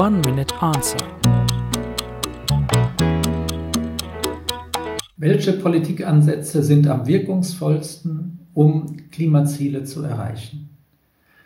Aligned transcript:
One 0.00 0.20
Minute 0.26 0.52
Answer. 0.60 0.98
Welche 5.16 5.52
Politikansätze 5.52 6.64
sind 6.64 6.88
am 6.88 7.06
wirkungsvollsten, 7.06 8.40
um 8.54 8.96
Klimaziele 9.12 9.84
zu 9.84 10.02
erreichen? 10.02 10.70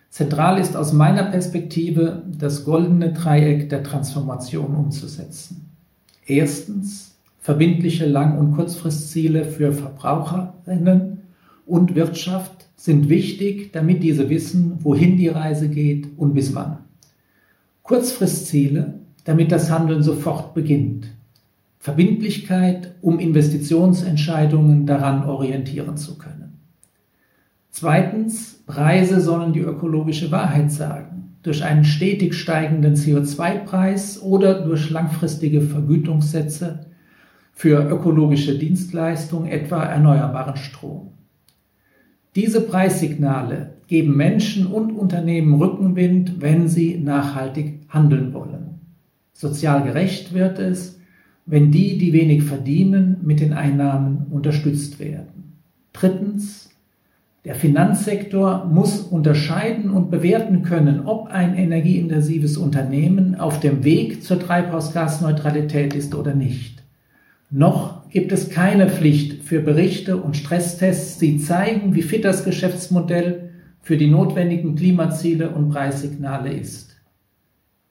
Zentral 0.08 0.58
ist 0.58 0.76
aus 0.76 0.94
meiner 0.94 1.24
Perspektive 1.24 2.22
das 2.38 2.64
goldene 2.64 3.12
Dreieck 3.12 3.68
der 3.68 3.82
Transformation 3.82 4.74
umzusetzen. 4.74 5.68
Erstens 6.24 7.18
verbindliche 7.40 8.06
Lang- 8.06 8.38
und 8.38 8.52
Kurzfristziele 8.52 9.44
für 9.44 9.72
Verbraucherinnen 9.72 11.18
und 11.66 11.94
Wirtschaft 11.94 12.68
sind 12.76 13.10
wichtig, 13.10 13.72
damit 13.74 14.02
diese 14.02 14.30
wissen, 14.30 14.78
wohin 14.80 15.18
die 15.18 15.28
Reise 15.28 15.68
geht 15.68 16.08
und 16.16 16.32
bis 16.32 16.54
wann. 16.54 16.87
Kurzfristziele, 17.88 19.00
damit 19.24 19.50
das 19.50 19.70
Handeln 19.70 20.02
sofort 20.02 20.52
beginnt. 20.52 21.06
Verbindlichkeit, 21.78 22.94
um 23.00 23.18
Investitionsentscheidungen 23.18 24.84
daran 24.84 25.24
orientieren 25.24 25.96
zu 25.96 26.18
können. 26.18 26.60
Zweitens, 27.70 28.62
Preise 28.66 29.22
sollen 29.22 29.54
die 29.54 29.60
ökologische 29.60 30.30
Wahrheit 30.30 30.70
sagen, 30.70 31.38
durch 31.42 31.64
einen 31.64 31.84
stetig 31.84 32.34
steigenden 32.34 32.94
CO2-Preis 32.94 34.20
oder 34.20 34.60
durch 34.60 34.90
langfristige 34.90 35.62
Vergütungssätze 35.62 36.90
für 37.54 37.88
ökologische 37.88 38.58
Dienstleistungen, 38.58 39.48
etwa 39.48 39.82
erneuerbaren 39.82 40.58
Strom. 40.58 41.12
Diese 42.38 42.60
Preissignale 42.60 43.70
geben 43.88 44.16
Menschen 44.16 44.68
und 44.68 44.92
Unternehmen 44.92 45.54
Rückenwind, 45.54 46.40
wenn 46.40 46.68
sie 46.68 46.96
nachhaltig 46.96 47.80
handeln 47.88 48.32
wollen. 48.32 48.78
Sozial 49.32 49.82
gerecht 49.82 50.32
wird 50.32 50.60
es, 50.60 51.00
wenn 51.46 51.72
die, 51.72 51.98
die 51.98 52.12
wenig 52.12 52.44
verdienen, 52.44 53.16
mit 53.24 53.40
den 53.40 53.54
Einnahmen 53.54 54.26
unterstützt 54.30 55.00
werden. 55.00 55.58
Drittens, 55.92 56.70
der 57.44 57.56
Finanzsektor 57.56 58.66
muss 58.66 59.00
unterscheiden 59.00 59.90
und 59.90 60.08
bewerten 60.08 60.62
können, 60.62 61.06
ob 61.06 61.26
ein 61.32 61.56
energieintensives 61.56 62.56
Unternehmen 62.56 63.34
auf 63.34 63.58
dem 63.58 63.82
Weg 63.82 64.22
zur 64.22 64.38
Treibhausgasneutralität 64.38 65.92
ist 65.92 66.14
oder 66.14 66.36
nicht. 66.36 66.84
Noch 67.50 68.10
gibt 68.10 68.30
es 68.32 68.50
keine 68.50 68.90
Pflicht 68.90 69.42
für 69.42 69.60
Berichte 69.60 70.18
und 70.18 70.36
Stresstests, 70.36 71.18
die 71.18 71.38
zeigen, 71.38 71.94
wie 71.94 72.02
fit 72.02 72.24
das 72.24 72.44
Geschäftsmodell 72.44 73.50
für 73.80 73.96
die 73.96 74.10
notwendigen 74.10 74.74
Klimaziele 74.76 75.48
und 75.50 75.70
Preissignale 75.70 76.52
ist. 76.52 76.96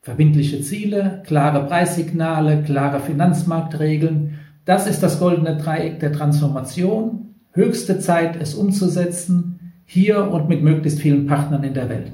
Verbindliche 0.02 0.62
Ziele, 0.62 1.24
klare 1.26 1.66
Preissignale, 1.66 2.62
klare 2.62 3.00
Finanzmarktregeln, 3.00 4.36
das 4.64 4.86
ist 4.86 5.02
das 5.02 5.20
goldene 5.20 5.58
Dreieck 5.58 6.00
der 6.02 6.12
Transformation. 6.12 7.34
Höchste 7.54 8.00
Zeit, 8.00 8.40
es 8.40 8.54
umzusetzen, 8.54 9.74
hier 9.86 10.30
und 10.30 10.50
mit 10.50 10.62
möglichst 10.62 11.00
vielen 11.00 11.26
Partnern 11.26 11.64
in 11.64 11.74
der 11.74 11.90
Welt. 11.90 12.12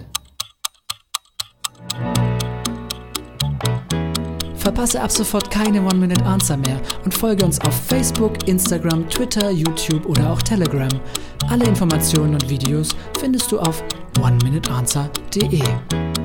Verpasse 4.64 5.02
ab 5.02 5.11
sofort 5.11 5.52
keine 5.52 5.81
One-Minute-Answer 5.81 6.56
mehr 6.56 6.80
und 7.03 7.14
folge 7.14 7.44
uns 7.44 7.59
auf 7.59 7.73
Facebook, 7.86 8.47
Instagram, 8.47 9.09
Twitter, 9.09 9.52
YouTube 9.52 10.06
oder 10.06 10.31
auch 10.31 10.42
Telegram. 10.42 10.88
Alle 11.50 11.66
Informationen 11.66 12.36
und 12.36 12.50
Videos 12.50 12.95
findest 13.19 13.52
du 13.52 13.59
auf 13.59 13.84
oneminuteanswer.de. 14.22 16.22